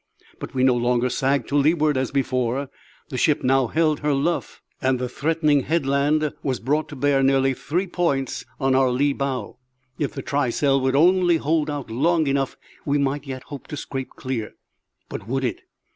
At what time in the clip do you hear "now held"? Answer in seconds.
3.43-3.99